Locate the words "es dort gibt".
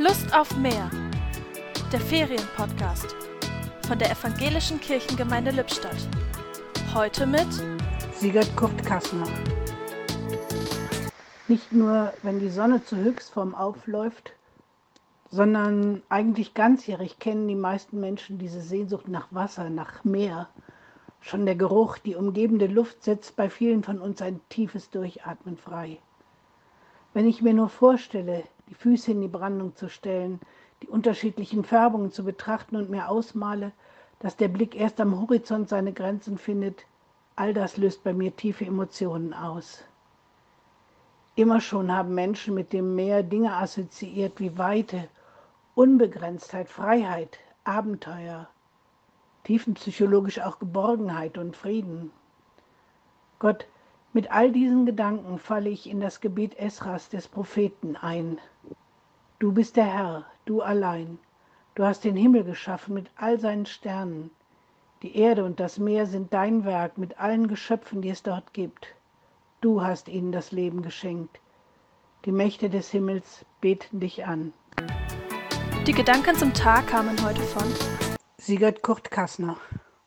68.08-68.88